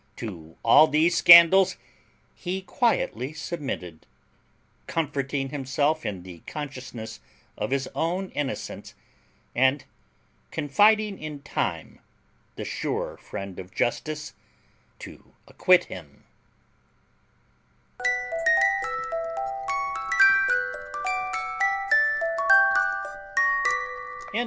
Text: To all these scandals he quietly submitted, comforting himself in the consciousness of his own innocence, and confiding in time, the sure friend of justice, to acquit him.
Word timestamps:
To 0.15 0.55
all 0.63 0.87
these 0.87 1.15
scandals 1.15 1.77
he 2.33 2.63
quietly 2.63 3.33
submitted, 3.33 4.07
comforting 4.87 5.49
himself 5.49 6.07
in 6.07 6.23
the 6.23 6.39
consciousness 6.47 7.19
of 7.55 7.69
his 7.69 7.87
own 7.93 8.29
innocence, 8.29 8.95
and 9.55 9.85
confiding 10.49 11.21
in 11.21 11.43
time, 11.43 11.99
the 12.55 12.65
sure 12.65 13.15
friend 13.17 13.59
of 13.59 13.75
justice, 13.75 14.33
to 15.01 15.35
acquit 15.47 15.83
him. 15.83 16.23